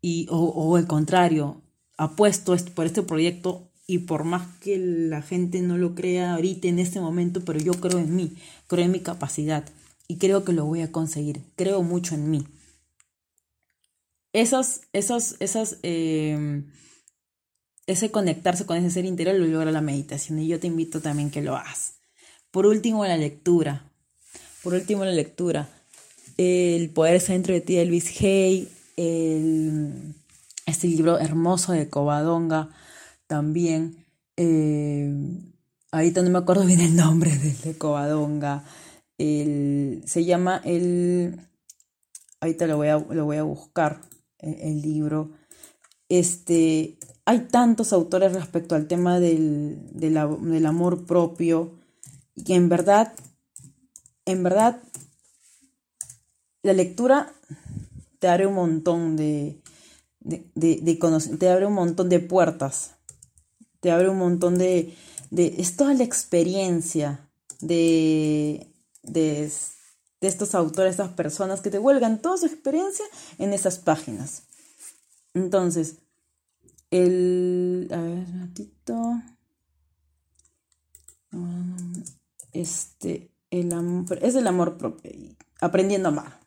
[0.00, 1.62] y, o, o el contrario,
[1.98, 6.78] apuesto por este proyecto y por más que la gente no lo crea ahorita en
[6.78, 8.36] este momento, pero yo creo en mí,
[8.66, 9.64] creo en mi capacidad
[10.08, 12.46] y creo que lo voy a conseguir, creo mucho en mí.
[14.32, 16.70] Esos, esos, esas, em,
[17.90, 21.30] ese conectarse con ese ser interior lo logra la meditación y yo te invito también
[21.30, 21.94] que lo hagas.
[22.50, 23.84] Por último, la lectura.
[24.62, 25.68] Por último, la lectura.
[26.36, 28.68] El poder está dentro de ti de Luis Hay,
[30.66, 32.70] este libro hermoso de Covadonga
[33.26, 34.06] también.
[34.36, 35.12] Eh,
[35.92, 38.64] ahorita no me acuerdo bien el nombre de, Covadonga.
[39.18, 41.40] se llama el...
[42.40, 44.00] Ahorita lo voy a, lo voy a buscar,
[44.38, 45.32] el, libro.
[46.08, 46.96] Este,
[47.30, 51.78] hay tantos autores respecto al tema del, del amor propio
[52.34, 53.12] y en verdad,
[54.24, 54.82] en verdad,
[56.64, 57.32] la lectura
[58.18, 59.62] te abre un montón de,
[60.18, 60.98] de, de,
[61.38, 62.96] te abre un montón de puertas,
[63.78, 64.92] te abre un montón de,
[65.30, 68.72] de es toda la experiencia de,
[69.04, 69.52] de,
[70.20, 73.04] de estos autores, estas personas que te vuelgan toda su experiencia
[73.38, 74.42] en esas páginas.
[75.32, 75.98] Entonces,
[76.90, 79.22] el, a ver, un ratito.
[82.52, 83.72] Este, el
[84.20, 85.12] es el amor propio,
[85.60, 86.40] aprendiendo a amar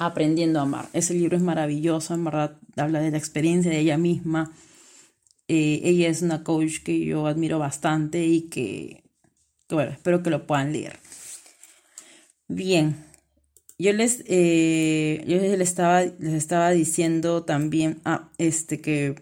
[0.00, 0.88] aprendiendo a amar.
[0.94, 4.50] Ese libro es maravilloso, en verdad habla de la experiencia de ella misma.
[5.46, 9.04] Eh, ella es una coach que yo admiro bastante y que,
[9.68, 10.98] bueno, espero que lo puedan leer.
[12.48, 12.96] Bien,
[13.78, 19.16] yo les, eh, yo les, estaba, les estaba diciendo también, ah, este que,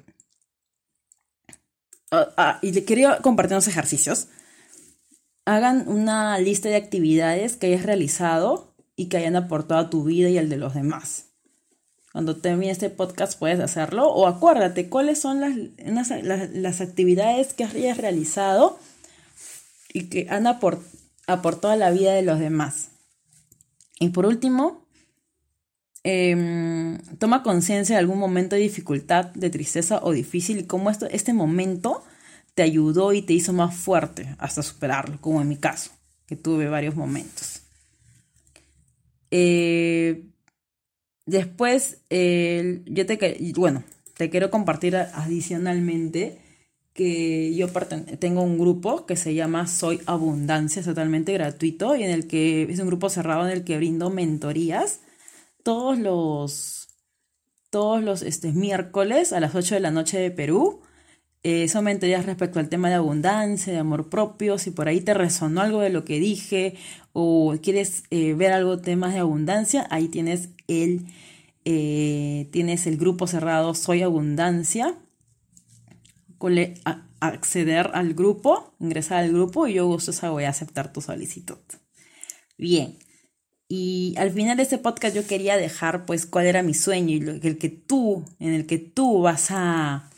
[2.10, 4.28] ah, ah, y le quería compartir unos ejercicios.
[5.44, 10.28] Hagan una lista de actividades que hayas realizado y que hayan aportado a tu vida
[10.28, 11.28] y al de los demás.
[12.12, 16.10] Cuando termine este podcast puedes hacerlo o acuérdate cuáles son las,
[16.52, 18.78] las, actividades que hayas realizado
[19.92, 22.88] y que han aportado a la vida de los demás.
[24.00, 24.87] Y por último,
[26.08, 31.06] em, toma conciencia de algún momento de dificultad, de tristeza o difícil y cómo esto,
[31.10, 32.02] este momento
[32.54, 35.90] te ayudó y te hizo más fuerte hasta superarlo, como en mi caso,
[36.26, 37.60] que tuve varios momentos.
[39.30, 40.24] Eh,
[41.26, 43.84] después, yo te, bueno,
[44.16, 46.38] te quiero compartir adicionalmente
[46.94, 47.68] que yo
[48.18, 52.62] tengo un grupo que se llama Soy Abundancia, es totalmente gratuito y en el que
[52.62, 55.02] es un grupo cerrado en el que brindo mentorías
[55.68, 56.88] todos los
[57.68, 60.80] todos los este, miércoles a las 8 de la noche de Perú
[61.42, 65.12] eh, son mentorías respecto al tema de abundancia, de amor propio, si por ahí te
[65.12, 66.74] resonó algo de lo que dije
[67.12, 71.04] o quieres eh, ver algo temas de abundancia, ahí tienes el,
[71.66, 74.96] eh, tienes el grupo cerrado Soy Abundancia.
[77.20, 81.58] acceder al grupo, ingresar al grupo y yo gusto voy a aceptar tu solicitud.
[82.56, 82.96] Bien,
[83.68, 87.46] y al final de este podcast yo quería dejar pues cuál era mi sueño y
[87.46, 90.08] el que tú, en el que tú vas a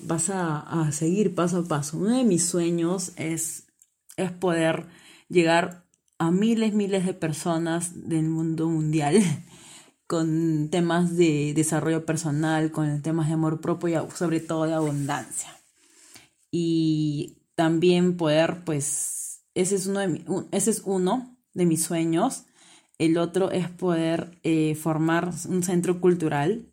[0.00, 1.98] vas a, seguir paso a paso.
[1.98, 3.66] Uno de mis sueños es,
[4.16, 4.86] es poder
[5.28, 5.84] llegar
[6.18, 9.22] a miles, miles de personas del mundo mundial
[10.06, 15.56] con temas de desarrollo personal, con temas de amor propio y sobre todo de abundancia.
[16.50, 22.44] Y también poder, pues, ese es uno de, ese es uno de mis sueños.
[22.98, 26.66] El otro es poder eh, formar un centro cultural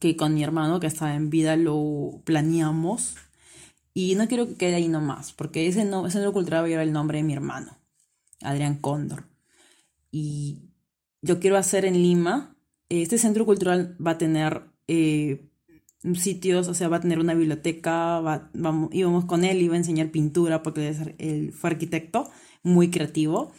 [0.00, 3.14] que con mi hermano que está en vida lo planeamos.
[3.94, 6.86] Y no quiero que quede ahí nomás, porque ese, no, centro cultural va a llevar
[6.86, 7.78] el nombre de mi hermano,
[8.42, 9.24] Adrián Cóndor.
[10.10, 10.70] Y
[11.22, 12.56] yo quiero hacer en Lima,
[12.88, 15.48] este centro cultural va a tener eh,
[16.14, 18.20] sitios, o sea, va a tener una biblioteca,
[18.52, 22.30] vamos, íbamos con él, iba a enseñar pintura, porque él fue arquitecto,
[22.62, 23.52] muy creativo,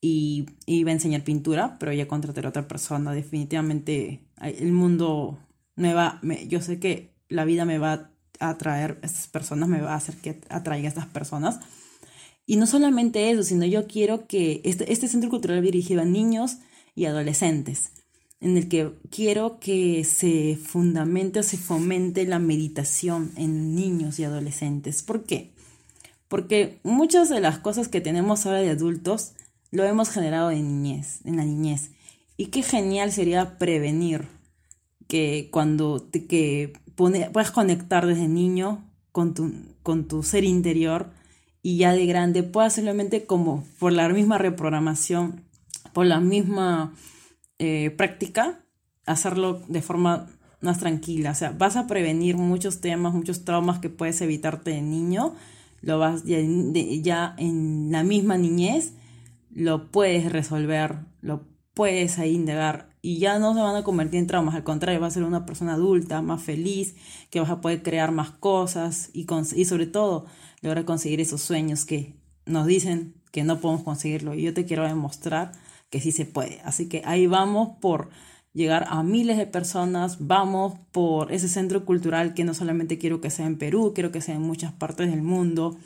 [0.00, 5.38] y iba a enseñar pintura, pero ya contraté a otra persona, definitivamente el mundo
[5.74, 9.80] me va, yo sé que la vida me va a atraer a estas personas, me
[9.80, 11.60] va a hacer que atraiga a estas personas.
[12.46, 16.58] Y no solamente eso, sino yo quiero que este, este centro cultural dirigido a niños
[16.94, 17.92] y adolescentes,
[18.40, 24.24] en el que quiero que se fundamente o se fomente la meditación en niños y
[24.24, 25.02] adolescentes.
[25.02, 25.52] ¿Por qué?
[26.28, 29.32] Porque muchas de las cosas que tenemos ahora de adultos
[29.70, 31.90] lo hemos generado en niñez, en la niñez.
[32.36, 34.28] Y qué genial sería prevenir
[35.08, 39.52] que cuando te, que puedes conectar desde niño con tu,
[39.82, 41.10] con tu ser interior
[41.62, 45.44] y ya de grande puedas simplemente como por la misma reprogramación,
[45.92, 46.94] por la misma
[47.58, 48.60] eh, práctica,
[49.06, 50.28] hacerlo de forma
[50.60, 51.32] más tranquila.
[51.32, 55.34] O sea, vas a prevenir muchos temas, muchos traumas que puedes evitarte de niño,
[55.80, 58.92] lo vas ya en la misma niñez,
[59.50, 64.26] lo puedes resolver, lo puedes ahí indagar y ya no se van a convertir en
[64.26, 66.96] traumas, al contrario, vas a ser una persona adulta, más feliz,
[67.30, 70.26] que vas a poder crear más cosas y, y sobre todo
[70.60, 74.34] lograr conseguir esos sueños que nos dicen que no podemos conseguirlo.
[74.34, 75.52] Y yo te quiero demostrar
[75.90, 76.60] que sí se puede.
[76.64, 78.10] Así que ahí vamos por
[78.52, 83.30] llegar a miles de personas, vamos por ese centro cultural que no solamente quiero que
[83.30, 85.78] sea en Perú, quiero que sea en muchas partes del mundo.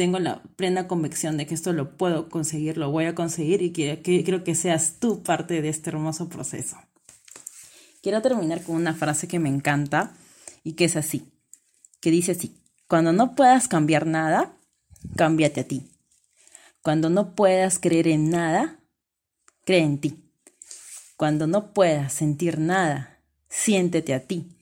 [0.00, 3.70] Tengo la plena convicción de que esto lo puedo conseguir, lo voy a conseguir y
[3.70, 6.78] quiero que, quiero que seas tú parte de este hermoso proceso.
[8.02, 10.14] Quiero terminar con una frase que me encanta
[10.64, 11.30] y que es así,
[12.00, 12.56] que dice así,
[12.88, 14.56] cuando no puedas cambiar nada,
[15.16, 15.90] cámbiate a ti.
[16.80, 18.80] Cuando no puedas creer en nada,
[19.66, 20.32] cree en ti.
[21.18, 23.20] Cuando no puedas sentir nada,
[23.50, 24.56] siéntete a ti.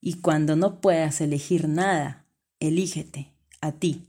[0.00, 2.28] Y cuando no puedas elegir nada,
[2.60, 4.06] elígete a ti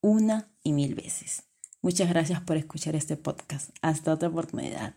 [0.00, 1.44] una y mil veces.
[1.82, 3.70] Muchas gracias por escuchar este podcast.
[3.82, 4.94] Hasta otra oportunidad.